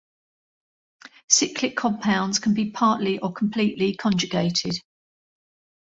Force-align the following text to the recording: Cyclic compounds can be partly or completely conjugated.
Cyclic 1.29 1.77
compounds 1.77 2.39
can 2.39 2.55
be 2.55 2.71
partly 2.71 3.19
or 3.19 3.31
completely 3.33 3.93
conjugated. 3.95 4.79